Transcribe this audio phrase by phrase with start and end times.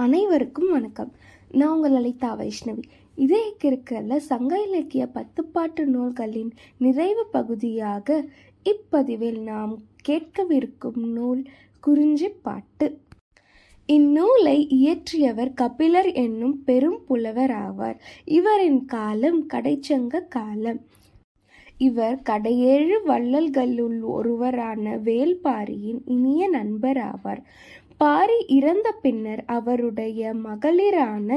[0.00, 1.12] அனைவருக்கும் வணக்கம்.
[1.50, 2.82] நான் உங்கள் லலிதா வைஷ்ணவி.
[3.16, 8.24] இதே கிறுக்கல்ல சங்க இலக்கிய பத்துப்பாட்டு நூல்களின் நிறைவு பகுதியாக
[8.64, 11.42] இப்பதிவில் நாம் கேட்கவிருக்கும் நூல்
[11.86, 12.86] குறிஞ்சிப்பாட்டு
[13.86, 17.98] இந்நூலை இயற்றியவர் கபிலர் என்னும் பெரும் புலவர் ஆவார்.
[18.24, 20.80] இவரின் காலம் கடைச்சங்க காலம்.
[21.78, 27.42] இவர் கடையேழு வள்ளல்களுள் ஒருவரான வேல்பாரியின் இனிய நண்பர் ஆவார்.
[28.00, 31.30] பாரி இறந்த பின்னர் அவருடைய மகளிரான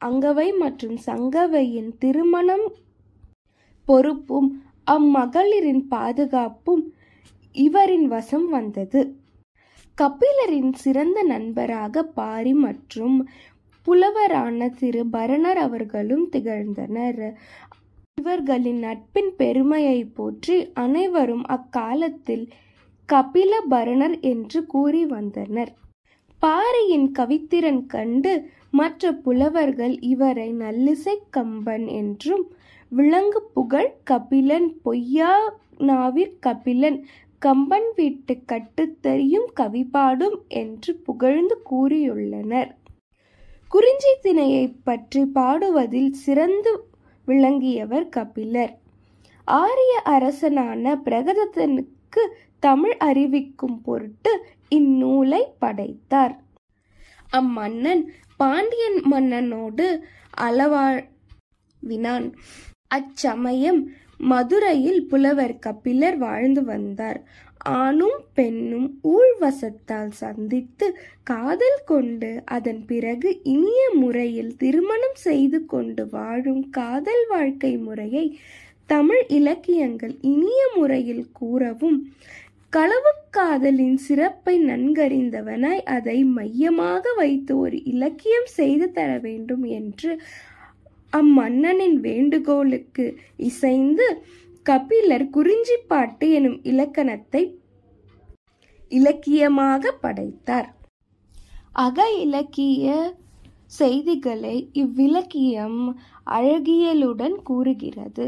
[0.00, 2.66] அங்கவை மற்றும் சங்கவையின் திருமணம்
[3.86, 4.48] பொறுப்பும்
[4.86, 6.84] அம்மகளிரின் பாதுகாப்பும்
[7.54, 9.00] இவரின் வசம் வந்தது.
[9.98, 13.16] கபிலரின் சிறந்த நண்பராக பாரி மற்றும்
[13.86, 17.24] புலவரான திரு பரணர் அவர்களும் திகழ்ந்தனர்.
[18.18, 22.46] இவர்களின் நட்பின் பெருமையை போற்றி அனைவரும் அக்காலத்தில்
[23.08, 25.72] கபில பரணர் என்று கூறி வந்தனர்.
[26.46, 28.32] பாரியின் கவித்திறன் கண்டு
[28.70, 32.44] மற்ற புலவர்கள் இவரை நல்லிசை கம்பன் என்றும்
[32.92, 35.32] விலங்கு புகழ் கபிலன் பொய்யா
[35.78, 36.98] நாவிற் கபிலன்
[37.38, 42.70] கம்பன் வீட்டு கட்டுத்தறியும் கவிபாடும் என்று புகழ்ந்து கூறியுள்ளனர்.
[43.68, 46.74] குறிஞ்சி திணையை பற்றி பாடுவதில் சிறந்து
[47.28, 48.74] விளங்கியவர் கபிலர்.
[49.48, 52.24] ஆரிய அரசனான பிரகதத்தனுக்கு
[52.58, 54.32] தமிழ் அறிவிக்கும் பொருட்டு
[54.70, 56.34] இந்நூலை படைத்தார்.
[57.30, 58.02] அம்மன்னன்
[58.36, 59.86] பாண்டியன் மன்னனோடு
[60.40, 62.26] அளவாழ்வினான்.
[62.88, 63.80] அச்சமயம்
[64.18, 67.20] மதுரையில் புலவர் கபிலர் வாழ்ந்து வந்தார்.
[67.76, 70.86] ஆணும் பெண்ணும் ஊழ்வசத்தால் சந்தித்து
[71.22, 78.38] காதல் கொண்டு அதன் பிறகு இனிய முறையில் திருமணம் செய்து கொண்டு வாழும் காதல் வாழ்க்கை முறையை
[78.86, 81.98] தமிழ் இலக்கியங்கள் இனிய முறையில் கூறவும்
[82.72, 90.10] களவு காதலின் சிறப்பை நன்கறிந்தவனாய் அதை மையமாக வைத்து ஒரு இலக்கியம் செய்து தர வேண்டும் என்று
[91.12, 93.04] அம்மன்னனின் வேண்டுகோளுக்கு
[93.36, 94.06] இசைந்து
[94.66, 97.42] கபிலர் குறிஞ்சிப்பாட்டு எனும் இலக்கணத்தை
[98.90, 100.68] இலக்கியமாக படைத்தார்.
[101.78, 102.86] அக இலக்கிய
[103.78, 105.80] செய்திகளை இவ்விலக்கியம்
[106.30, 108.26] அழகியலுடன் கூறுகிறது.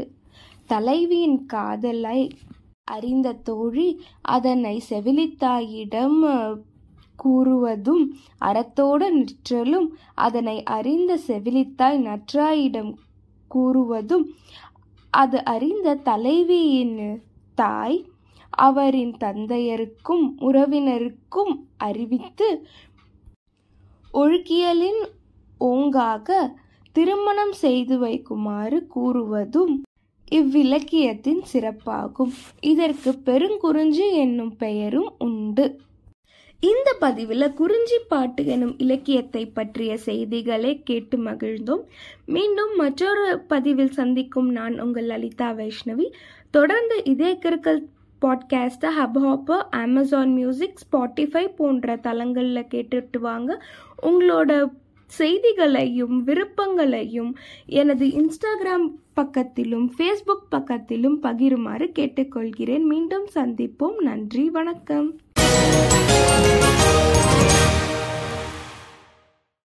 [0.67, 2.19] தலைவியின் காதலை
[2.89, 3.87] அறிந்த தோழி
[4.29, 6.19] அதனை செவிலித்தாயிடம்
[7.19, 8.03] கூறுவதும்
[8.39, 12.91] அறத்தோடு நிற்றலும் அதனை அறிந்த செவிலித்தாய் நற்றாயிடம்
[13.51, 14.25] கூறுவதும்
[15.13, 16.97] அது அறிந்த தலைவியின்
[17.57, 17.99] தாய்
[18.59, 22.47] அவரின் தந்தையருக்கும் உறவினருக்கும் அறிவித்து
[24.13, 25.01] ஒழுக்கியலின்
[25.61, 26.37] ஓங்காக
[26.95, 29.75] திருமணம் செய்து வைக்குமாறு கூறுவதும்
[30.31, 32.33] இவ்விலக்கியத்தின் சிறப்பாகும்.
[32.61, 35.79] இதற்கு பெருங்குறிஞ்சி என்னும் பெயரும் உண்டு.
[36.59, 41.83] இந்த பதிவில் குறிஞ்சி பாட்டு எனும் இலக்கியத்தை பற்றிய செய்திகளை கேட்டு மகிழ்ந்தோம்.
[42.25, 46.11] மீண்டும் மற்றொரு பதிவில் சந்திக்கும் நான் உங்கள் லலிதா வைஷ்ணவி.
[46.51, 47.81] தொடர்ந்து இதே கிறுக்கல்
[48.21, 53.65] பாட்காஸ்ட்டை ஹப்ஹாப்பர் அமேசான் மியூசிக் ஸ்பாட்டிஃபை போன்ற தளங்களில் கேட்டுட்டு வாங்க.
[54.03, 54.71] உங்களோட
[55.09, 62.81] செய்திகளையும் விருப்பங்களையும் எனது இன்ஸ்டாகிராம் பக்கத்திலும் ஃபேஸ்புக் பக்கத்திலும் பகிருமாறு கேட்டுக்கொள்கிறேன்.
[62.81, 63.97] மீண்டும் சந்திப்போம்.
[63.99, 64.49] நன்றி.
[64.49, 65.15] வணக்கம்.